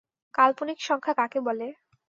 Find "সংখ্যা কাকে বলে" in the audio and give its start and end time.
0.87-1.67